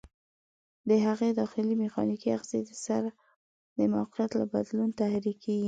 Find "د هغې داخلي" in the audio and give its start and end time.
0.89-1.75